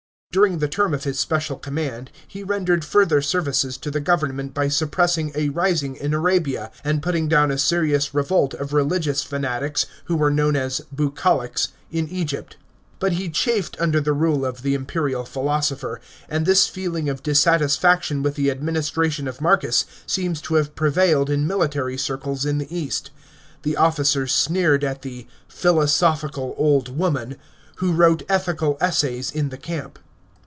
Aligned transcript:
During 0.33 0.59
the 0.59 0.69
term 0.69 0.93
of 0.93 1.03
his 1.03 1.19
special 1.19 1.57
command, 1.57 2.09
he 2.25 2.41
rendered 2.41 2.85
further 2.85 3.21
services 3.21 3.75
to 3.79 3.91
the 3.91 3.99
government 3.99 4.53
by 4.53 4.69
suppressing 4.69 5.33
a 5.35 5.49
rising 5.49 5.97
in 5.97 6.13
Arabia, 6.13 6.71
and 6.85 7.03
putting 7.03 7.27
down 7.27 7.51
a 7.51 7.57
serious 7.57 8.13
revolt 8.13 8.53
of 8.53 8.71
religious 8.71 9.21
fanatics, 9.23 9.85
who 10.05 10.15
were 10.15 10.31
known 10.31 10.55
as" 10.55 10.83
Bucolics," 10.97 11.73
in 11.91 12.07
Egypt. 12.07 12.55
But 12.99 13.11
he 13.11 13.27
chafed 13.29 13.75
under 13.77 13.99
the 13.99 14.13
rule 14.13 14.45
of 14.45 14.61
the 14.61 14.73
imperial 14.73 15.25
philosopher, 15.25 15.99
and 16.29 16.45
this 16.45 16.65
feeling 16.65 17.09
of 17.09 17.23
dissatisfaction 17.23 18.23
with 18.23 18.35
the 18.35 18.49
administration 18.51 19.27
of 19.27 19.41
Marcus 19.41 19.83
seems 20.07 20.39
to 20.43 20.53
have 20.55 20.75
prevailed 20.75 21.29
in 21.29 21.45
military 21.45 21.97
circles 21.97 22.45
in 22.45 22.57
the 22.59 22.73
east. 22.73 23.11
The 23.63 23.75
officers 23.75 24.31
sneered 24.31 24.85
at 24.85 25.01
the 25.01 25.27
"philosophical 25.49 26.55
old 26.57 26.87
woman" 26.87 27.35
who 27.79 27.91
wrote 27.91 28.23
ethical 28.29 28.77
essays 28.79 29.29
in 29.29 29.49
the 29.49 29.57
camp. 29.57 29.99